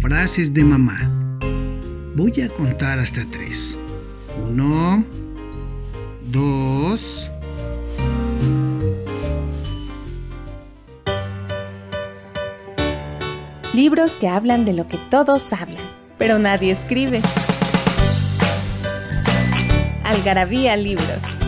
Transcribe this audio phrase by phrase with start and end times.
[0.00, 0.98] Frases de mamá.
[2.16, 3.76] Voy a contar hasta tres.
[4.48, 5.04] Uno,
[6.22, 7.28] dos.
[13.74, 15.84] Libros que hablan de lo que todos hablan,
[16.16, 17.20] pero nadie escribe.
[20.02, 21.39] Algarabía Libros.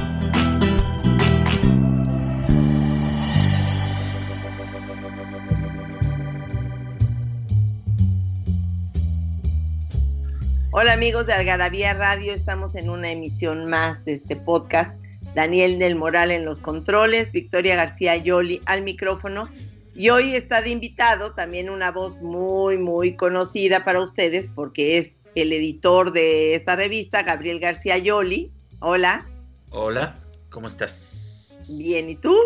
[10.82, 14.90] Hola amigos de Algarabía Radio, estamos en una emisión más de este podcast.
[15.32, 19.48] Daniel del Moral en los controles, Victoria García Yoli al micrófono.
[19.94, 25.20] Y hoy está de invitado también una voz muy, muy conocida para ustedes porque es
[25.36, 28.50] el editor de esta revista, Gabriel García Yoli.
[28.80, 29.24] Hola.
[29.70, 30.16] Hola,
[30.50, 31.60] ¿cómo estás?
[31.78, 32.36] Bien, ¿y tú?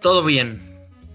[0.00, 0.58] Todo bien.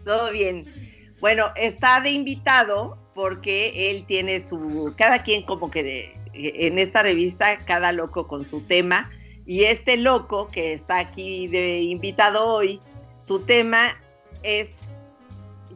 [0.06, 0.72] Todo bien.
[1.20, 7.04] Bueno, está de invitado porque él tiene su, cada quien como que de, en esta
[7.04, 9.10] revista, cada loco con su tema.
[9.46, 12.80] Y este loco que está aquí de invitado hoy,
[13.18, 13.98] su tema
[14.44, 14.70] es,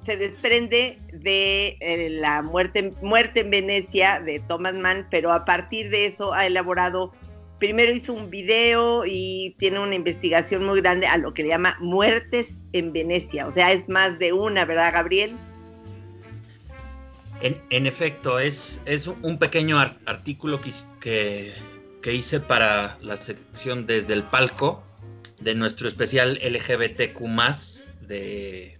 [0.05, 5.89] se desprende de eh, la muerte, muerte en Venecia de Thomas Mann, pero a partir
[5.89, 7.13] de eso ha elaborado,
[7.57, 11.77] primero hizo un video y tiene una investigación muy grande a lo que le llama
[11.79, 13.47] muertes en Venecia.
[13.47, 15.31] O sea, es más de una, ¿verdad, Gabriel?
[17.43, 21.53] En, efecto, es, es, un pequeño artículo que,
[22.01, 24.81] que, hice para la sección desde el palco
[25.41, 27.19] de nuestro especial LGBTQ
[28.07, 28.79] de,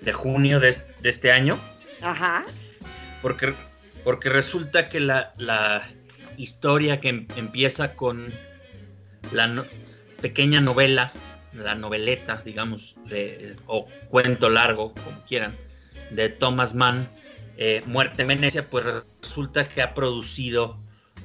[0.00, 1.58] de junio de, este año.
[2.02, 2.44] Ajá.
[3.20, 3.52] Porque,
[4.04, 5.82] porque resulta que la, la
[6.36, 8.32] historia que em, empieza con
[9.32, 9.66] la
[10.20, 11.12] pequeña novela,
[11.52, 15.56] la noveleta, digamos, de, o cuento largo, como quieran,
[16.12, 17.08] de Thomas Mann,
[17.56, 18.84] eh, Muerte en Venecia, pues
[19.20, 20.78] resulta que ha producido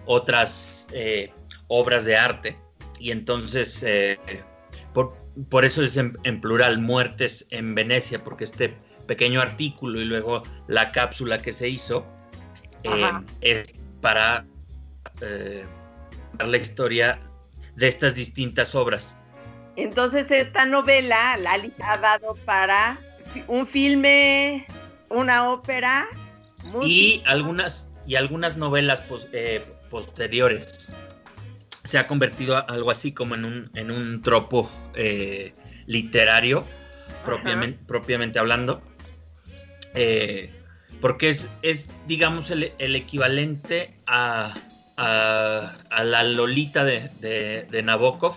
[0.06, 1.32] otras eh,
[1.68, 2.58] obras de arte
[3.00, 4.18] y entonces eh,
[4.94, 10.92] por, eso es en, plural Muertes en Venecia, porque este pequeño artículo y luego la
[10.92, 12.06] cápsula que se hizo
[13.42, 13.64] es
[14.02, 14.46] para
[16.38, 17.20] dar la historia
[17.76, 19.18] de estas distintas obras.
[19.76, 23.00] Entonces esta novela la ha dado para
[23.48, 24.66] un filme
[25.10, 26.08] una ópera.
[26.82, 30.98] Y algunas, y algunas novelas eh, posteriores.
[31.84, 35.54] Se ha convertido algo así como en un, en un tropo eh,
[35.88, 36.66] literario,
[37.26, 38.82] propiamente, propiamente, hablando.
[39.96, 40.54] Eh,
[41.02, 44.54] porque es, es digamos, el, equivalente a,
[44.98, 47.10] a, la Lolita de,
[47.70, 48.36] de, Nabokov.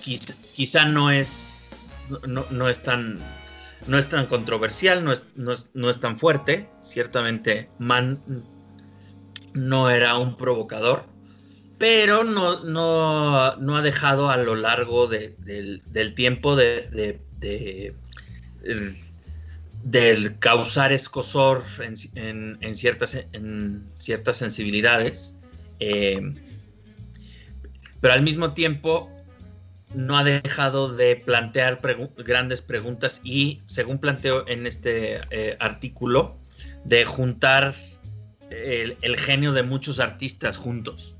[0.00, 1.90] Quizá, no es,
[2.26, 3.18] no, no es tan
[3.86, 6.68] no es tan controversial, no es, no es, tan fuerte.
[6.82, 8.20] Ciertamente, Mann
[9.54, 11.04] no era un provocador,
[11.78, 17.20] pero no, no, ha dejado a lo largo del, tiempo de,
[19.82, 25.34] del causar escosor en, ciertas, en ciertas sensibilidades.
[25.78, 26.34] Eh,
[28.00, 29.10] pero al mismo tiempo
[29.94, 31.80] no ha dejado de plantear
[32.16, 36.38] grandes preguntas y, según planteo en este eh, artículo,
[36.84, 37.74] de juntar
[38.50, 41.16] el, genio de muchos artistas juntos.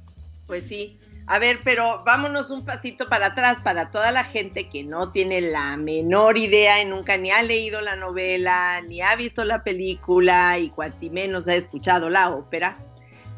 [0.47, 0.99] Pues sí.
[1.29, 5.41] A ver, pero vámonos un pasito para atrás para toda la gente que no tiene
[5.41, 10.57] la menor idea y nunca ni ha leído la novela, ni ha visto la película
[10.61, 12.77] y cuanti menos ha escuchado la ópera.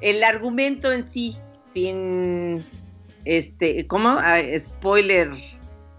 [0.02, 1.38] El argumento en sí,
[1.72, 2.66] sin
[3.24, 4.10] este, ¿cómo?
[4.10, 5.30] Ah, spoiler.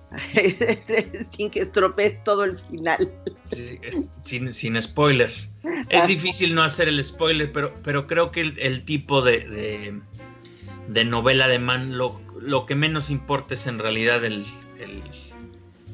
[1.38, 3.12] sin que estropees todo el final.
[4.22, 5.32] sin, sin, spoiler.
[5.90, 10.02] Es difícil no hacer el spoiler, pero, pero creo que el, tipo de,
[10.88, 14.46] de, novela de Man lo, lo, que menos importa es en realidad el,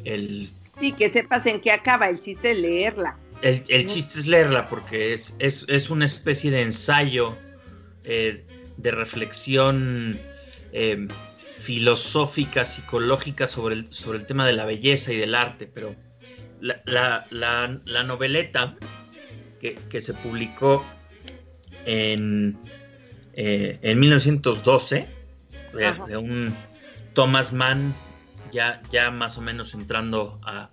[0.05, 0.49] el,
[0.79, 3.17] Sí, que sepas en qué acaba, el chiste es leerla.
[3.41, 7.37] El, chiste es leerla porque es, es, una especie de ensayo
[8.03, 8.43] eh,
[8.77, 10.19] de reflexión
[10.75, 11.07] eh,
[11.55, 15.95] filosófica, psicológica sobre el, sobre el tema de la belleza y del arte, pero
[16.59, 18.75] la, noveleta
[19.61, 20.85] que, se publicó
[21.85, 22.59] en,
[23.33, 25.07] eh, en 1912
[25.73, 26.53] de, un
[27.13, 27.95] Thomas Mann
[28.51, 30.69] ya, ya más o menos entrando a,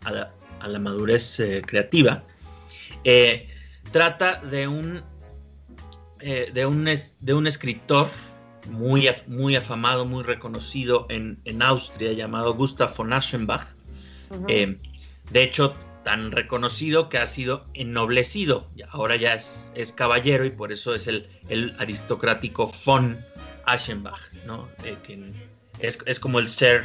[0.66, 2.24] la, madurez eh, creativa.
[3.04, 3.48] Eh,
[3.92, 5.02] trata de un,
[6.20, 8.08] de, un de un escritor
[8.68, 13.66] muy, muy afamado, muy reconocido en, en Austria llamado Gustav von Aschenbach.
[14.48, 15.74] de hecho,
[16.04, 18.68] tan reconocido que ha sido ennoblecido.
[18.90, 23.18] Ahora ya es, es caballero y por eso es el, el aristocrático von
[23.64, 24.68] Aschenbach, ¿no?
[25.78, 26.84] es, como el ser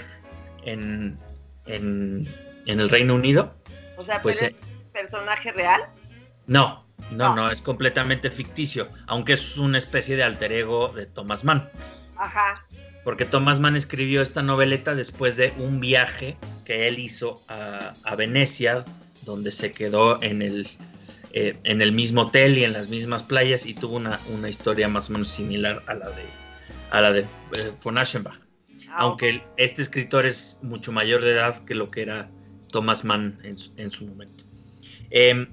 [0.64, 1.18] en,
[1.66, 2.28] en,
[2.66, 3.54] el Reino Unido.
[3.98, 4.56] O sea, pues, ¿es eh,
[4.94, 5.82] personaje real?
[6.46, 11.44] No, no, no, es completamente ficticio, aunque es una especie de alter ego de Thomas
[11.44, 11.70] Mann.
[12.18, 12.66] Ajá.
[13.04, 18.16] Porque Thomas Mann escribió esta noveleta después de un viaje que él hizo a, a
[18.16, 18.84] Venecia
[19.24, 20.68] donde se quedó en el,
[21.34, 25.10] eh, en el mismo hotel y en las mismas playas y tuvo una, historia más
[25.10, 26.24] o menos similar a la de,
[26.90, 27.26] a la de eh,
[27.84, 28.40] von Aschenbach.
[28.90, 32.32] Ah, Aunque este escritor es mucho mayor de edad que lo que era
[32.72, 34.46] Thomas Mann en su, momento.
[35.10, 35.48] Em,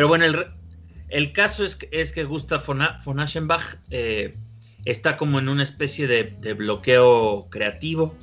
[0.00, 0.24] pero bueno,
[1.10, 4.34] el, caso es, es que Gustav von, Aschenbach eh,
[4.86, 8.16] está como en una especie de, bloqueo creativo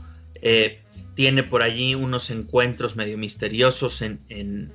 [1.14, 4.74] tiene por allí unos encuentros medio misteriosos en, en,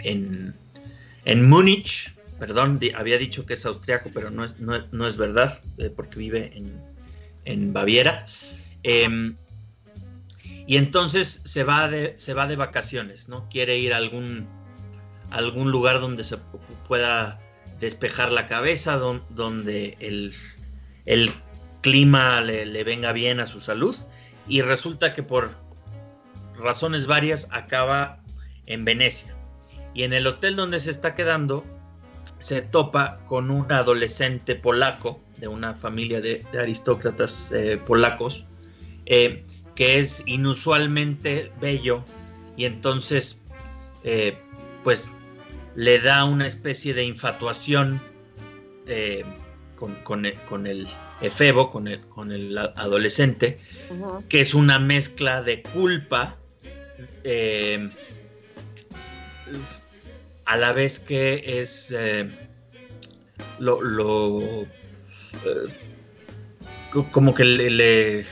[0.00, 0.54] en,
[1.24, 2.14] en, Múnich.
[2.38, 6.52] Perdón, había dicho que es austriaco, pero no es, no, es verdad, eh, porque vive
[7.46, 8.26] en, Baviera.
[8.82, 9.36] Em,
[10.66, 13.48] y entonces se va, de, se va de vacaciones, ¿no?
[13.48, 14.46] Quiere ir a algún,
[15.30, 16.38] algún lugar donde se
[16.88, 17.40] pueda
[17.78, 21.32] despejar la cabeza, donde el,
[21.80, 23.96] clima le, le, venga bien a su salud
[24.46, 25.56] y resulta que por
[26.58, 28.20] razones varias acaba
[28.66, 29.34] en Venecia.
[29.94, 31.64] Y en el hotel donde se está quedando
[32.40, 38.46] se topa con un adolescente polaco de una familia de, aristócratas eh, polacos
[39.06, 39.44] eh,
[39.74, 42.04] que es inusualmente bello
[42.56, 43.42] y entonces
[44.04, 44.38] eh,
[44.84, 45.10] pues
[45.76, 48.00] le da una especie de infatuación
[50.04, 50.26] con,
[50.66, 50.86] el,
[51.20, 53.58] efebo, con el, con el adolescente,
[54.28, 56.36] que es una mezcla de culpa,
[57.24, 57.90] eh,
[60.44, 62.28] a la vez que es eh,
[63.58, 64.66] lo, eh,
[67.10, 68.26] como que le,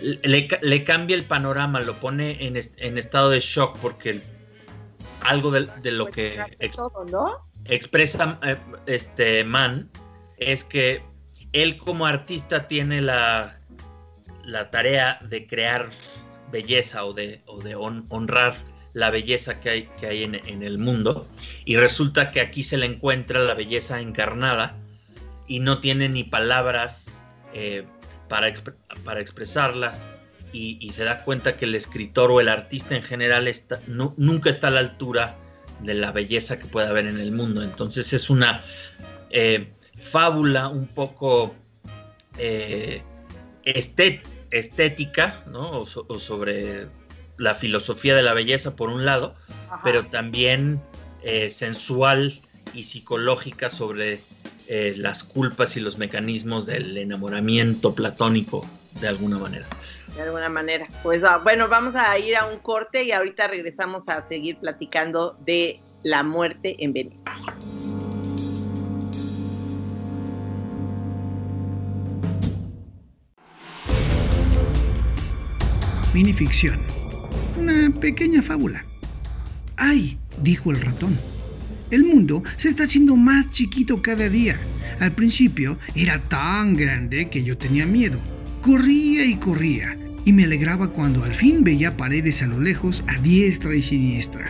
[0.00, 4.22] le, cambia el panorama, lo pone en, en estado de shock porque
[5.26, 6.44] algo de, lo pues que
[7.68, 8.38] expresa
[8.86, 9.90] este man
[10.38, 11.02] es que
[11.52, 13.54] él como artista tiene la,
[14.44, 15.90] la tarea de crear
[16.50, 18.54] belleza o de, de honrar
[18.92, 21.28] la belleza que hay, que hay en, el mundo
[21.64, 24.76] y resulta que aquí se le encuentra la belleza encarnada
[25.46, 27.86] y no tiene ni palabras eh,
[28.28, 28.52] para,
[29.04, 30.06] para expresarlas
[30.56, 34.68] y, se da cuenta que el escritor o el artista en general está, nunca está
[34.68, 35.36] a la altura
[35.80, 37.62] de la belleza que puede haber en el mundo.
[37.62, 38.62] Entonces es una...
[39.30, 41.54] Eh, fábula un poco
[42.38, 43.02] eh,
[43.64, 45.80] estética, ¿no?
[45.80, 46.86] O, sobre
[47.38, 49.34] la filosofía de la belleza por un lado,
[49.82, 50.82] pero también
[51.22, 52.40] eh, sensual
[52.74, 54.20] y psicológica sobre
[54.68, 58.68] las culpas y los mecanismos del enamoramiento platónico
[59.00, 59.66] de alguna manera.
[60.14, 60.86] De alguna manera.
[61.02, 65.36] Pues ah, bueno, vamos a ir a un corte y ahorita regresamos a seguir platicando
[65.44, 67.24] de la muerte en Venecia.
[76.14, 76.80] Minificción.
[77.58, 78.86] Una pequeña fábula.
[79.76, 80.18] ¡Ay!
[80.40, 81.18] dijo el ratón.
[81.90, 84.58] El mundo se está haciendo más chiquito cada día.
[84.98, 88.18] Al principio era tan grande que yo tenía miedo.
[88.66, 93.16] Corría y corría y me alegraba cuando al fin veía paredes a lo lejos a
[93.20, 94.46] diestra y siniestra.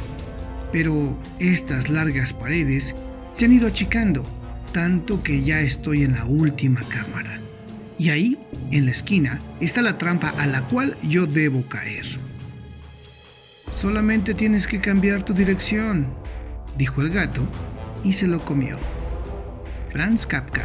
[0.72, 2.94] Pero estas largas paredes
[3.34, 4.24] se han ido achicando,
[4.72, 7.40] tanto que ya estoy en la última cámara.
[7.98, 8.38] Y ahí,
[8.70, 12.06] en la esquina, está la trampa a la cual yo debo caer.
[13.74, 16.06] Solamente tienes que cambiar tu dirección,
[16.78, 17.46] dijo el gato,
[18.02, 18.78] y se lo comió.
[19.90, 20.64] Franz Kafka.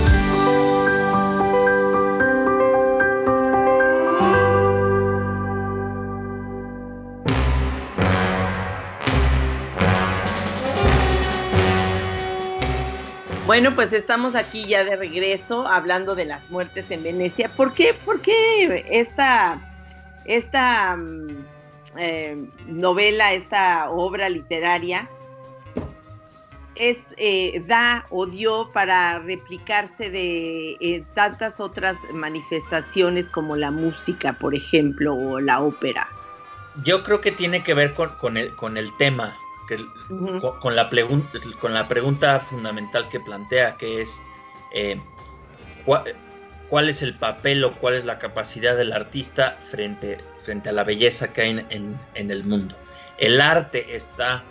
[13.51, 17.49] Bueno, pues estamos aquí ya de regreso hablando de las muertes en Venecia.
[17.49, 19.59] ¿Por qué, por qué esta,
[20.23, 21.45] esta mm,
[21.97, 25.09] eh, novela, esta obra literaria
[26.75, 34.31] es, eh, da o dio para replicarse de eh, tantas otras manifestaciones como la música,
[34.31, 36.07] por ejemplo, o la ópera?
[36.85, 39.35] Yo creo que tiene que ver con, el, con el tema,
[40.59, 40.89] con, la
[41.59, 44.23] con la pregunta fundamental que plantea, que es
[44.73, 44.99] eh,
[45.85, 50.83] ¿cuál, es el papel o cuál es la capacidad del artista frente, frente a la
[50.83, 52.75] belleza que hay en, en el mundo.
[53.17, 54.43] El arte está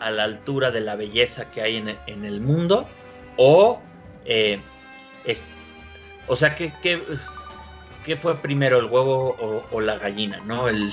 [0.00, 2.86] a la altura de la belleza que hay en, el mundo
[3.36, 3.80] o
[4.24, 4.60] eh,
[6.26, 9.36] o sea ¿qué, qué, fue primero el huevo
[9.70, 10.92] o, la gallina no el,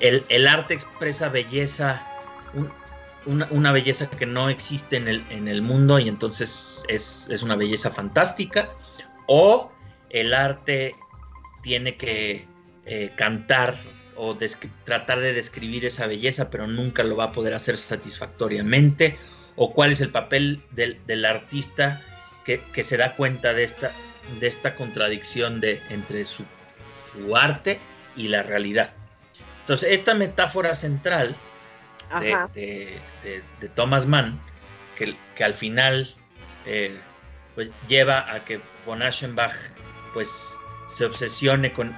[0.00, 2.04] el, arte expresa belleza
[3.26, 7.90] una, belleza que no existe en el, en el mundo y entonces es, una belleza
[7.90, 8.70] fantástica
[9.26, 9.70] o
[10.10, 10.94] el arte
[11.62, 12.46] tiene que
[12.86, 13.76] eh, cantar
[14.16, 14.36] o
[14.84, 19.16] tratar de describir esa belleza, pero nunca lo va a poder hacer satisfactoriamente,
[19.56, 22.02] o cuál es el papel del, artista
[22.44, 23.92] que, se da cuenta de esta,
[24.38, 26.44] de esta contradicción de, entre su,
[27.34, 27.80] arte
[28.14, 28.90] y la realidad.
[29.60, 31.34] Entonces, esta metáfora central
[32.18, 33.00] de,
[33.74, 34.40] Thomas Mann,
[34.96, 36.08] que, que al final
[36.66, 36.98] eh,
[37.54, 39.54] pues, lleva a que von Aschenbach
[40.12, 40.56] pues
[40.88, 41.94] se obsesione con,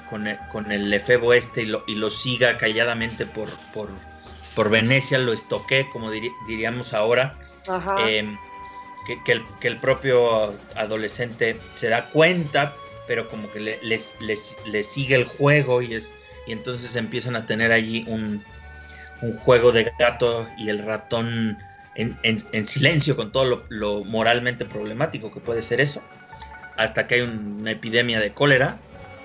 [0.71, 6.11] el efebo este y lo, y lo siga calladamente por, por, Venecia, lo estoque, como
[6.11, 7.38] diríamos ahora,
[8.07, 8.37] em,
[9.25, 12.75] que, el, propio adolescente se da cuenta,
[13.07, 16.14] pero como que le, le, sigue el juego y, es,
[16.47, 18.45] y entonces empiezan a tener allí un,
[19.45, 21.59] juego de gato y el ratón
[21.95, 26.02] en, silencio con todo lo, lo moralmente problemático que puede ser eso
[26.76, 28.79] hasta que hay una epidemia de cólera.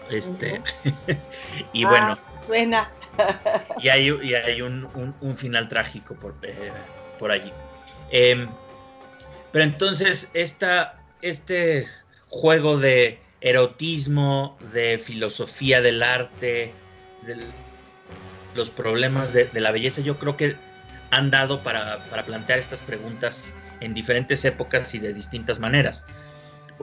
[0.10, 0.62] Este,
[1.74, 2.20] y ah, bueno.
[2.46, 2.92] Suena.
[3.82, 4.88] y hay, y hay un,
[5.36, 6.72] final trágico por, eh,
[7.20, 7.52] por allí.
[8.12, 8.48] Em,
[9.52, 11.88] pero entonces, esta, este
[12.28, 16.72] juego de erotismo, de filosofía del arte,
[17.24, 17.38] de
[18.58, 20.56] los problemas de, la belleza, yo creo que
[21.12, 26.06] han dado para, para plantear estas preguntas en diferentes épocas y de distintas maneras.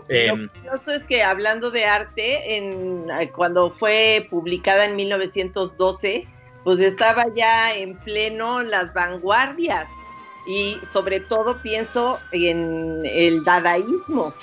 [0.08, 6.26] Eh, Lo curioso es que hablando de arte, en, eh, cuando fue publicada en 1912,
[6.62, 9.88] pues estaba ya en pleno las vanguardias
[10.46, 14.34] y sobre todo pienso en el dadaísmo,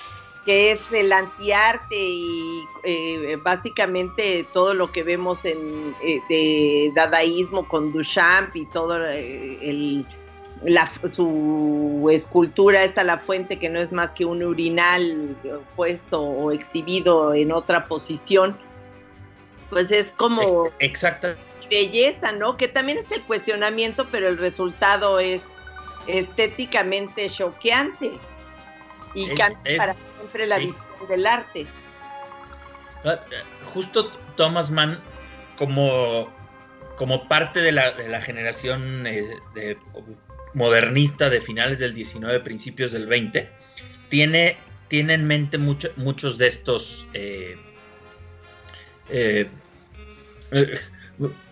[0.45, 7.67] que es el antiarte y eh, básicamente todo lo que vemos en eh, de dadaísmo
[7.67, 10.05] con Duchamp y todo el
[11.11, 15.35] su escultura, está la fuente que no es más que un urinal
[15.75, 18.57] puesto o exhibido en otra posición,
[19.69, 20.65] pues es como...
[20.79, 21.29] Exacto.
[21.69, 22.57] Belleza, ¿no?
[22.57, 25.41] Que también es el cuestionamiento, pero el resultado es
[26.05, 28.11] estéticamente choqueante
[29.13, 31.67] y cambia para siempre la visión del arte.
[33.03, 33.19] Ah,
[33.65, 34.99] justo Thomas Mann,
[35.57, 36.31] como,
[36.97, 39.25] como parte de la, de la generación eh,
[39.55, 39.77] de
[40.53, 43.49] modernista de finales del 19, principios del 20,
[44.09, 47.07] tiene, tiene en mente muchos de estos...
[47.13, 47.57] Eh,
[49.09, 49.49] eh,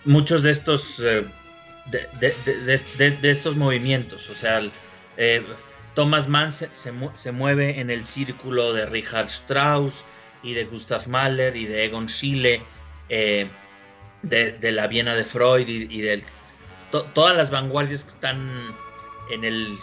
[0.06, 1.30] muchos de estos de,
[3.24, 4.62] estos movimientos o sea
[6.00, 10.06] Thomas Mann se, mueve en el círculo de Richard Strauss
[10.44, 12.62] y de Gustav Mahler y de Egon Schiele
[13.10, 16.24] de, la Viena de Freud y, de
[16.90, 18.74] todas las vanguardias que están
[19.30, 19.76] en el...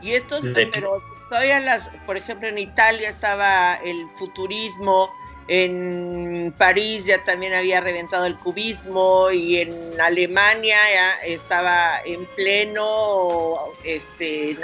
[0.00, 5.12] Y estos, pero todavía las, por ejemplo, en Italia estaba el futurismo,
[5.52, 13.56] en París ya también había reventado el cubismo y en Alemania ya estaba en pleno,
[13.82, 14.56] este,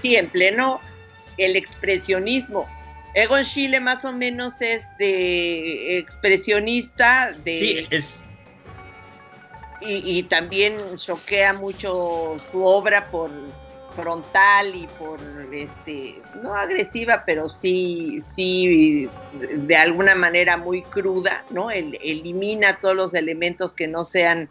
[0.00, 0.80] sí, en pleno
[1.38, 2.68] el expresionismo.
[3.14, 7.54] Egon Schiele más o menos es de expresionista de...
[7.54, 8.26] Sí, es,
[9.80, 13.30] y, también choquea mucho su obra por
[13.90, 15.20] frontal y por
[15.52, 23.14] este no agresiva pero sí sí de alguna manera muy cruda no elimina todos los
[23.14, 24.48] elementos que no sean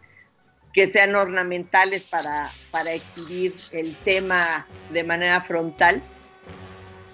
[0.72, 6.02] que sean ornamentales para para exhibir el tema de manera frontal.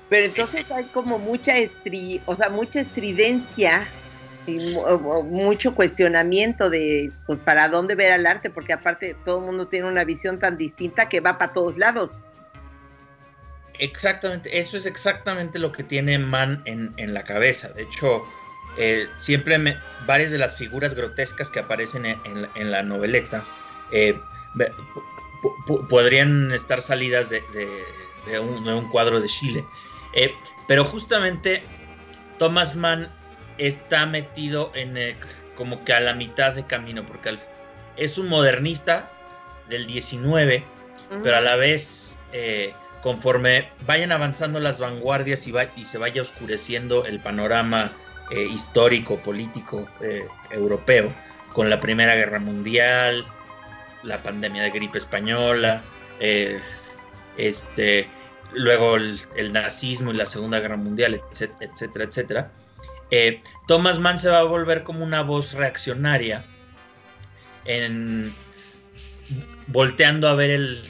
[0.08, 3.86] Pero entonces hay como mucha estri o sea mucha estridencia
[4.52, 9.88] mucho cuestionamiento de pues, para dónde ver el arte, porque aparte todo el mundo tiene
[9.88, 12.12] una visión tan distinta que va para todos lados.
[13.78, 17.68] exactamente, eso es exactamente lo que tiene Mann en, la cabeza.
[17.70, 18.24] De hecho,
[18.78, 19.76] eh, siempre me,
[20.06, 23.44] varias de las figuras grotescas que aparecen en, la noveleta
[23.92, 24.18] eh,
[25.88, 27.42] podrían estar salidas de,
[28.40, 29.64] un, cuadro de Chile.
[30.14, 30.34] Eh,
[30.66, 31.62] pero justamente
[32.38, 33.08] Thomas Mann
[33.58, 35.16] está metido en
[35.54, 37.38] como que a la mitad de camino, porque
[37.96, 39.10] es un modernista
[39.68, 40.64] del 19,
[41.22, 47.06] pero a la vez, eh, conforme vayan avanzando las vanguardias y, y, se vaya oscureciendo
[47.06, 47.90] el panorama
[48.30, 49.88] eh, histórico, político
[50.50, 51.12] europeo,
[51.52, 53.24] con la Primera Guerra Mundial,
[54.02, 55.82] la pandemia de gripe española,
[57.36, 58.08] este,
[58.52, 62.50] luego el, nazismo y la Segunda Guerra Mundial, etcétera, etcétera.
[63.10, 66.44] Eh, Thomas Mann se va a volver como una voz reaccionaria,
[67.64, 68.32] en,
[69.68, 70.82] volteando a ver el,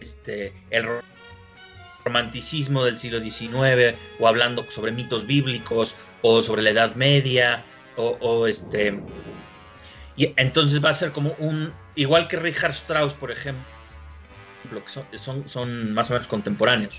[0.00, 0.86] este, el
[2.04, 7.64] romanticismo del siglo XIX, o hablando sobre mitos bíblicos, o sobre la Edad Media,
[7.96, 9.02] o, este...
[10.16, 11.72] Y entonces va a ser como un...
[11.94, 13.64] Igual que Richard Strauss, por ejemplo,
[15.10, 16.96] que son, son, más o menos contemporáneos.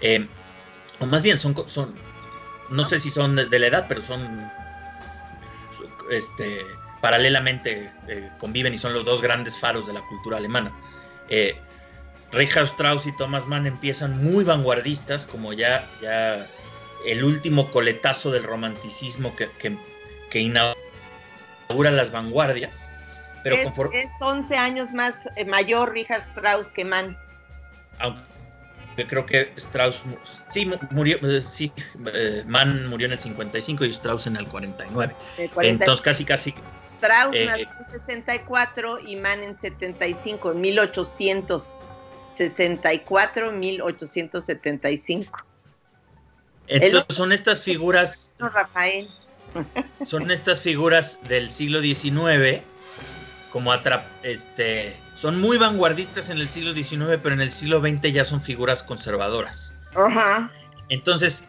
[0.00, 0.26] Eh,
[1.00, 1.94] o más bien, son, son
[2.72, 4.50] no sé si son de, la edad, pero son
[6.10, 6.60] este,
[7.00, 10.72] paralelamente eh, conviven y son los dos grandes faros de la cultura alemana.
[11.28, 11.56] Eh,
[12.32, 16.46] Richard Strauss y Thomas Mann empiezan muy vanguardistas, como ya, ya
[17.06, 19.48] el último coletazo del romanticismo que,
[20.30, 22.90] que, inaugura las vanguardias.
[23.44, 27.18] Pero es, es 11 años más eh, mayor Richard Strauss que Mann.
[27.98, 28.31] Aunque
[28.96, 30.02] creo que Strauss,
[30.48, 31.72] sí, murió, eh, sí,
[32.12, 35.14] eh, Mann murió en el 55 y Strauss en el 49.
[35.62, 36.52] Entonces casi, casi...
[37.00, 45.38] Strauss nació en 64 y Mann en 75, en 1864, 1875.
[46.68, 48.34] Entonces son estas figuras...
[48.38, 49.08] Rafael.
[50.04, 52.62] Son estas figuras del siglo XIX
[53.52, 58.12] como atrap, este, son muy vanguardistas en el siglo XIX, pero en el siglo XX
[58.12, 59.76] ya son figuras conservadoras.
[59.94, 60.50] Ajá.
[60.88, 61.48] Entonces,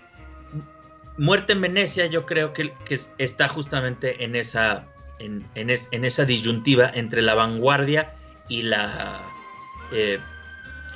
[1.17, 2.73] Muerte en Venecia yo creo que,
[3.17, 4.85] está justamente en esa,
[5.19, 8.13] en, esa disyuntiva entre la vanguardia
[8.49, 9.21] y la...
[9.91, 10.19] Eh,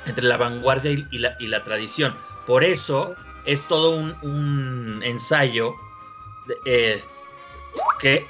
[0.06, 2.16] entre la vanguardia y, la, y, la, tradición.
[2.46, 3.90] Por eso es todo
[4.22, 5.74] un, ensayo
[6.64, 7.02] eh,
[8.00, 8.26] que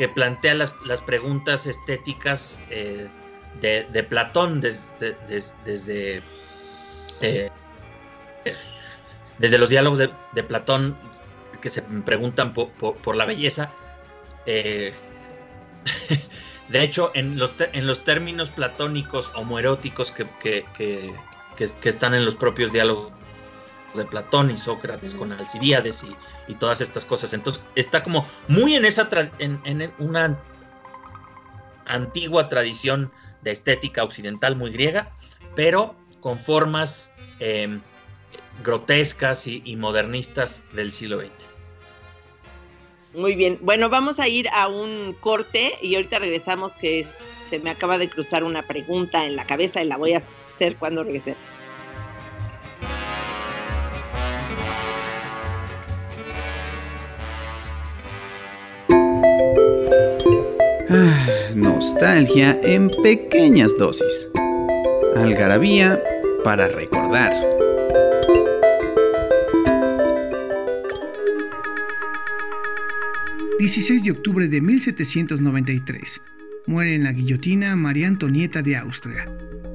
[0.00, 3.06] que plantea las, preguntas estéticas eh,
[3.60, 5.14] de, Platón desde,
[7.20, 7.50] eh,
[9.38, 10.96] desde, los diálogos de, Platón
[11.60, 13.70] que se preguntan por, la belleza.
[14.46, 14.94] Eh,
[16.70, 20.64] de hecho, en los, en los términos platónicos homoeróticos que, que,
[21.58, 23.12] que están en los propios diálogos
[23.94, 26.04] de Platón y Sócrates con Alcibiades
[26.48, 27.32] y, todas estas cosas.
[27.32, 30.38] Entonces está como muy en esa en, una
[31.86, 33.10] antigua tradición
[33.42, 35.10] de estética occidental muy griega,
[35.54, 37.80] pero con formas em,
[38.62, 41.30] grotescas y, y, modernistas del siglo XX.
[43.14, 47.06] Muy bien, bueno, vamos a ir a un corte y ahorita regresamos que
[47.48, 50.22] se me acaba de cruzar una pregunta en la cabeza y la voy a
[50.54, 51.69] hacer cuando regresemos.
[61.54, 64.28] Nostalgia en pequeñas dosis.
[65.16, 65.98] Algarabía
[66.44, 67.32] para recordar.
[73.58, 76.22] ...16 de octubre de 1793...
[76.66, 79.30] ...muere en la guillotina María Antonieta de Austria...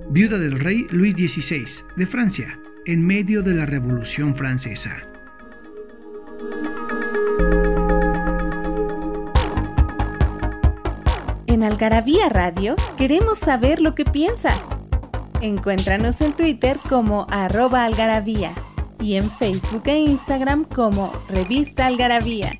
[0.09, 2.59] ...viuda del rey Luis XVI de Francia...
[2.85, 5.14] ...en medio de la Revolución Francesa...
[11.65, 14.61] Algarabía Radio queremos saber lo que piensas.
[15.41, 18.51] Encuéntranos en Twitter como arroba algarabía
[18.99, 22.59] y en Facebook e Instagram como revista algarabía.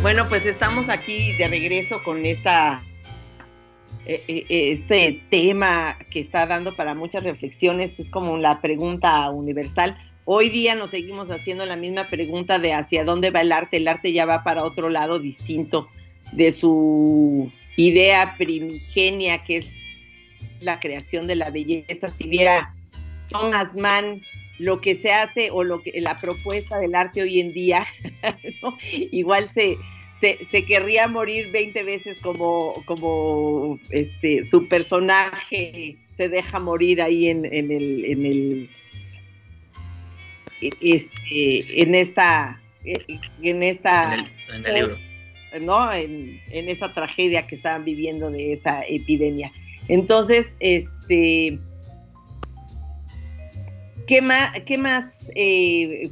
[0.00, 2.80] Bueno, pues estamos aquí de regreso con esta
[4.06, 9.96] este tema que está dando para muchas reflexiones es como la pregunta universal.
[10.26, 13.78] Hoy día nos seguimos haciendo la misma pregunta de hacia dónde va el arte.
[13.78, 15.88] El arte ya va para otro lado distinto
[16.32, 19.66] de su idea primigenia que es
[20.60, 22.08] la creación de la belleza.
[22.08, 22.74] Si viera
[23.28, 24.20] Thomas Mann
[24.58, 27.86] lo que se hace o lo que la propuesta del arte hoy en día,
[28.92, 29.76] igual se,
[30.20, 37.44] se, querría morir 20 veces como, como este, su personaje se deja morir ahí en,
[37.44, 38.70] en el, en el
[40.60, 44.96] este, en esta en esta en el, libro.
[45.60, 45.92] ¿no?
[45.92, 49.52] En, en, esa tragedia que estaban viviendo de esa epidemia.
[49.88, 51.58] Entonces, este
[54.06, 56.10] ¿qué más, qué más eh,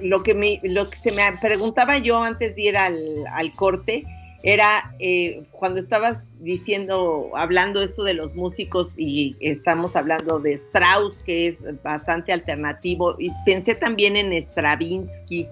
[0.00, 4.04] lo que me, lo que se me preguntaba yo antes de ir al, corte
[4.42, 11.22] era eh, cuando estabas diciendo, hablando esto de los músicos y estamos hablando de Strauss,
[11.22, 15.48] que es bastante alternativo, y pensé también en Stravinsky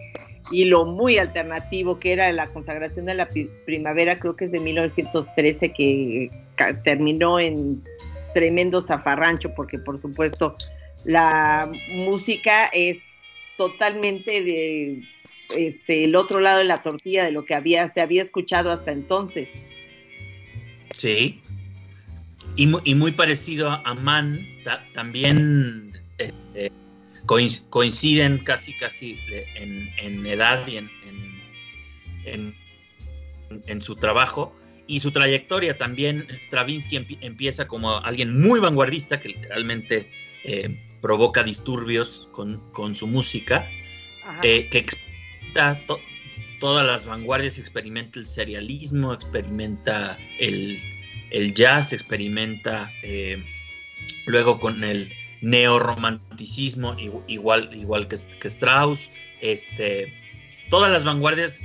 [0.51, 3.29] y lo muy alternativo que era la consagración de la
[3.65, 6.31] primavera, creo que es de 1913, que
[6.85, 7.81] terminó en
[8.35, 10.57] tremendo zafarrancho, porque por supuesto
[11.05, 12.99] la música es
[13.61, 15.03] totalmente de
[15.55, 18.91] este, el otro lado de la tortilla de lo que había, se había escuchado hasta
[18.91, 19.51] entonces.
[20.97, 21.43] Sí.
[22.57, 24.47] Y, muy parecido a Mann,
[24.95, 26.73] también este,
[27.69, 29.19] coinciden casi casi
[29.57, 30.91] en, edad y en,
[33.67, 34.57] en, su trabajo.
[34.87, 40.11] Y su trayectoria también, Stravinsky empieza como alguien muy vanguardista, que literalmente
[40.45, 43.67] eh, provoca disturbios con, su música,
[44.43, 45.81] eh, que experimenta
[46.61, 50.79] todas las vanguardias, experimenta el serialismo, experimenta el,
[51.55, 53.43] jazz, experimenta eh,
[54.27, 55.11] luego con el
[55.41, 59.11] neorromanticismo, igual, igual que, que Strauss,
[59.41, 60.13] este,
[60.69, 61.63] todas las vanguardias,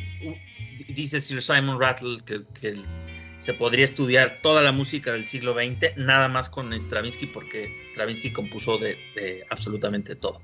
[0.88, 2.76] dice Sir Simon Rattle que, que
[3.40, 8.32] se podría estudiar toda la música del siglo XX, nada más con Stravinsky, porque Stravinsky
[8.32, 8.98] compuso de,
[9.50, 10.42] absolutamente todo.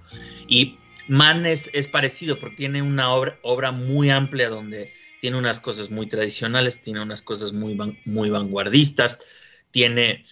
[0.47, 0.77] Y
[1.07, 6.07] Mann es, parecido, porque tiene una obra, obra, muy amplia donde tiene unas cosas muy
[6.07, 9.23] tradicionales, tiene unas cosas muy, muy vanguardistas,
[9.71, 10.25] tiene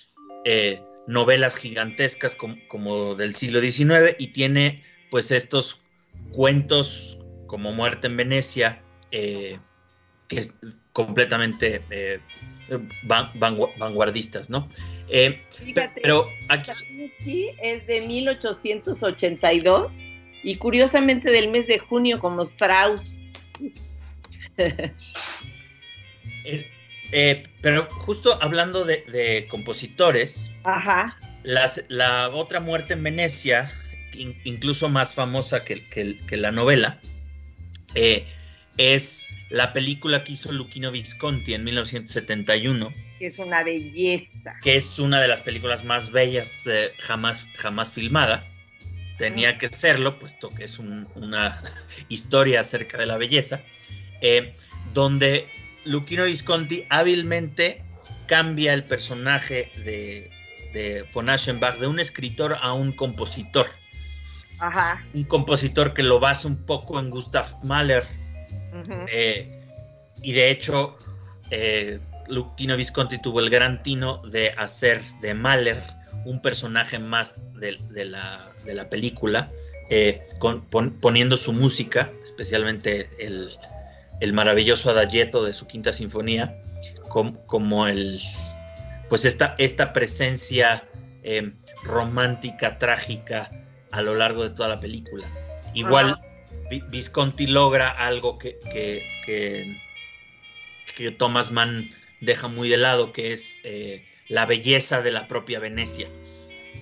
[0.46, 5.82] eh, novelas gigantescas como, del siglo XIX y tiene pues estos
[6.32, 9.60] cuentos como Muerte en Venecia, eh,
[10.28, 10.56] que es
[11.06, 12.20] completamente eh,
[13.06, 14.68] vanguardistas, ¿no?
[15.08, 15.42] Eh,
[16.04, 19.92] pero aquí es de 1882
[20.44, 23.16] y curiosamente del mes de junio como Strauss.
[27.12, 30.52] Eh, pero justo hablando de, compositores,
[31.44, 33.72] la otra muerte en Venecia,
[34.44, 37.00] incluso más famosa que, que la novela,
[38.78, 42.94] es la película que hizo Luchino Visconti en 1971.
[43.18, 44.56] Que es una belleza.
[44.62, 48.68] Que es una de las películas más bellas eh, jamás, jamás filmadas.
[49.18, 51.62] Tenía que serlo, puesto que es una
[52.10, 53.62] historia acerca de la belleza.
[54.22, 54.56] Eh,
[54.94, 55.48] donde
[55.86, 57.84] Luchino Visconti hábilmente
[58.28, 60.30] cambia el personaje de,
[60.74, 63.66] de von Aschenbach de un escritor a un compositor.
[64.60, 65.04] Ajá.
[65.14, 68.06] Un compositor que lo basa un poco en Gustav Mahler
[69.12, 69.60] eh,
[70.22, 70.98] y de hecho,
[71.52, 72.00] eh,
[72.58, 75.82] Visconti tuvo el gran tino de hacer de Mahler
[76.26, 79.50] un personaje más de, la, película,
[79.90, 80.28] eh,
[81.02, 86.60] poniendo su música, especialmente el, maravilloso adagietto de su quinta sinfonía,
[87.08, 88.20] como, el,
[89.08, 90.84] pues esta, esta presencia
[91.24, 91.54] eh,
[91.84, 93.50] romántica, trágica
[93.92, 95.28] a lo largo de toda la película.
[95.74, 96.20] Igual,
[96.70, 98.60] Visconti logra algo que,
[99.26, 99.76] que,
[101.18, 106.10] Thomas Mann deja muy de lado, que es eh, la belleza de la propia Venecia.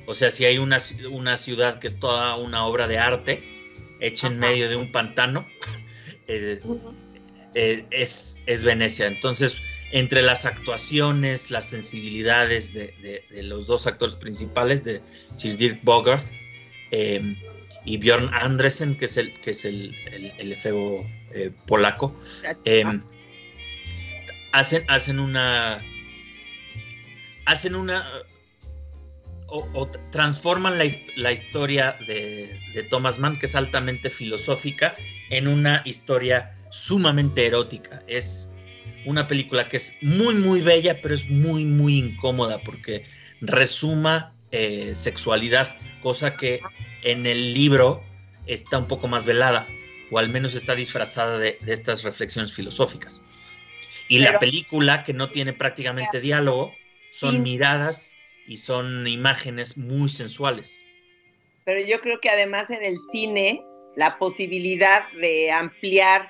[0.07, 0.77] O sea, si hay una,
[1.11, 3.43] una, ciudad que es toda una obra de arte
[3.99, 5.45] hecha en medio de un pantano,
[6.27, 6.59] eh,
[7.91, 9.07] es, es, Venecia.
[9.07, 16.23] Entonces, entre las actuaciones, las sensibilidades de, los dos actores principales, de Sir Dirk Bogart,
[16.91, 17.35] eh,
[17.87, 19.95] y Bjorn Andresen, que es el, que es el,
[20.37, 22.13] el, efebo eh, polaco,
[22.65, 23.01] em,
[24.51, 25.79] hacen, hacen una.
[27.45, 28.05] Hacen una.
[29.47, 34.93] O, transforman la, historia de, Thomas Mann, que es altamente filosófica,
[35.29, 38.03] en una historia sumamente erótica.
[38.07, 38.51] Es
[39.05, 43.05] una película que es muy, muy bella, pero es muy, muy incómoda porque
[43.39, 46.61] resuma eh, sexualidad, cosa que
[47.03, 48.01] en el libro
[48.45, 49.67] está un poco más velada,
[50.09, 53.23] o al menos está disfrazada de, estas reflexiones filosóficas.
[54.07, 56.73] Y la película, que no tiene prácticamente diálogo,
[57.11, 58.15] son miradas
[58.47, 60.81] y son imágenes muy sensuales.
[61.65, 63.61] pero yo creo que además en el cine
[63.97, 66.29] la posibilidad de ampliar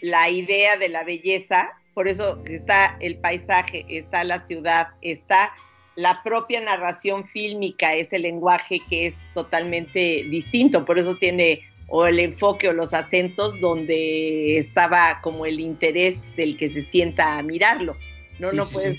[0.00, 5.54] la idea de la belleza, por eso está el paisaje, está la ciudad, está
[5.96, 12.20] la propia narración fílmica, ese lenguaje que es totalmente distinto, por eso tiene o el
[12.20, 17.96] enfoque o los acentos donde estaba como el interés del que se sienta a mirarlo.
[18.38, 18.98] No, no puedes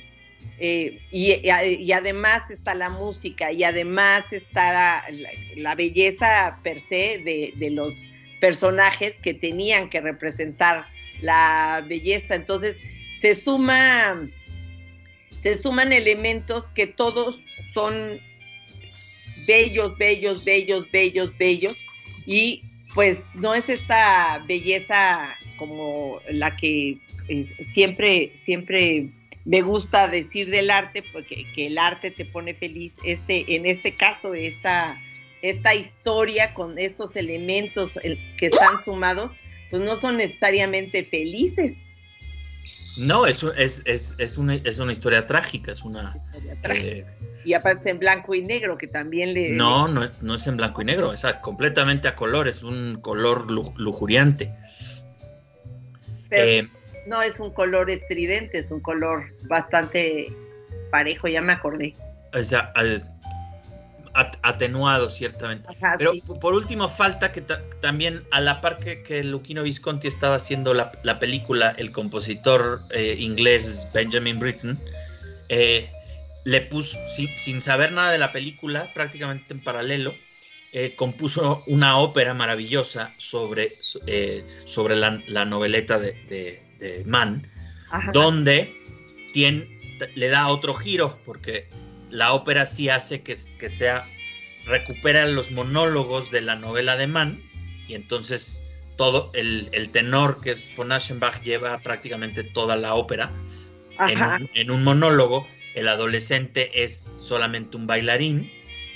[0.59, 5.03] eh, y, además está la música y además está
[5.57, 7.21] la, belleza per se
[7.57, 7.93] de, los
[8.39, 10.85] personajes que tenían que representar
[11.21, 12.35] la belleza.
[12.35, 12.77] Entonces
[13.19, 14.29] se suma,
[15.43, 17.37] se suman elementos que todos
[17.73, 18.07] son
[19.45, 21.75] bellos, bellos, bellos, bellos, bellos
[22.25, 22.63] y
[22.95, 29.09] pues no es esta belleza como la que eh, siempre, siempre
[29.43, 32.93] me gusta decir del arte, porque que el arte te pone feliz.
[33.03, 34.97] Este, en este caso, esta,
[35.41, 37.99] esta historia con estos elementos
[38.37, 39.33] que están sumados,
[39.69, 41.82] pues no son necesariamente felices.
[42.97, 46.15] No, es, es, es, es, una, es una historia trágica, es una...
[46.63, 47.05] Eh,
[47.43, 49.49] y aparte en blanco y negro, que también le...
[49.49, 52.99] No, no es, no es en blanco y negro, es completamente a color, es un
[53.01, 54.53] color lujuriante.
[56.29, 56.67] Eh,
[57.07, 60.31] no es un color estridente, es un color bastante
[60.91, 61.95] parejo, ya me acordé.
[62.33, 62.71] O sea,
[64.13, 65.69] atenuado ciertamente.
[65.97, 70.73] Pero por último falta que también a la par que, que Luquino Visconti estaba haciendo
[70.73, 74.77] la, película, el compositor eh, inglés Benjamin Britten,
[75.49, 75.89] eh,
[76.45, 80.13] le puso, sin, saber nada de la película, prácticamente en paralelo,
[80.73, 83.75] eh, compuso una ópera maravillosa sobre,
[84.65, 87.47] sobre la, noveleta de, Mann,
[88.11, 88.75] donde
[89.33, 89.67] tiene,
[90.15, 91.67] le da otro giro, porque
[92.13, 94.05] la ópera sí hace que, que sea,
[94.65, 97.41] recupera los monólogos de la novela de Mann,
[97.87, 98.61] y entonces
[98.97, 103.31] todo el, tenor que es von Aschenbach lleva prácticamente toda la ópera
[104.53, 108.49] en un, monólogo, el adolescente es solamente un bailarín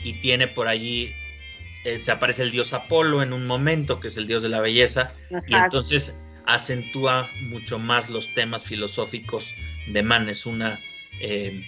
[0.04, 1.12] y tiene por allí
[1.86, 4.62] eh, se aparece el dios Apolo en un momento, que es el dios de la
[4.62, 5.12] belleza,
[5.48, 9.56] y entonces acentúa mucho más los temas filosóficos
[9.88, 10.30] de Mann.
[10.30, 10.80] Es una
[11.20, 11.64] eh,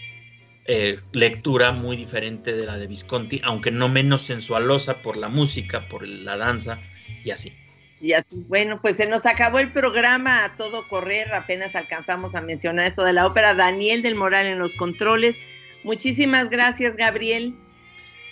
[0.71, 5.79] eh, lectura muy diferente de la de Visconti, aunque no menos sensualosa por la música,
[5.89, 6.79] por la danza
[7.23, 7.51] y así.
[7.99, 12.41] Y así, bueno, pues se nos acabó el programa a todo correr, apenas alcanzamos a
[12.41, 13.55] mencionar esto de la ópera.
[13.55, 15.38] Daniel del Moral en los controles.
[15.84, 17.55] Muchísimas gracias, Gabriel.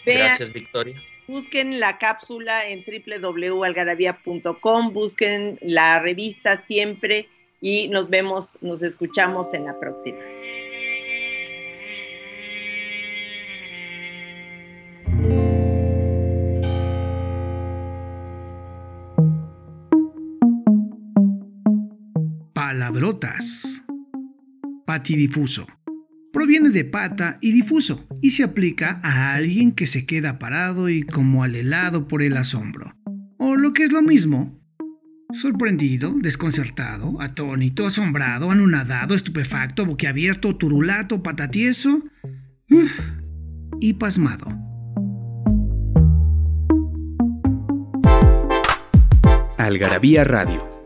[0.06, 1.02] gracias, Victoria.
[1.28, 7.30] Busquen la cápsula en www.algarabía.com, busquen la revista siempre
[7.62, 10.20] y nos vemos, nos escuchamos en la próxima.
[22.88, 23.84] Palabrotas.
[24.86, 25.68] Patidifuso
[26.32, 31.04] proviene de pata y difuso y se aplica a alguien que se queda parado y
[31.04, 32.96] como alelado por el asombro.
[33.38, 34.58] O lo que es lo mismo,
[35.34, 42.06] sorprendido, desconcertado, atónito, asombrado, anonadado, estupefacto, boquiabierto, turulato, patatieso
[43.82, 44.48] y pasmado.
[49.58, 50.77] Algarabía Radio,